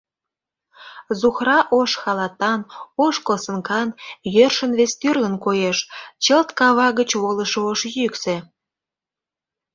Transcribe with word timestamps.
Зухра 1.19 1.59
ош 1.79 1.91
халатан, 2.01 2.61
ош 3.05 3.15
косынкан— 3.27 3.89
йӧршын 4.35 4.71
вестӱрлын 4.79 5.35
коеш— 5.45 5.77
чылт 6.23 6.49
кава 6.59 6.87
гыч 6.99 7.09
волышо 7.21 7.59
ош 7.71 7.79
йӱксӧ. 7.95 8.35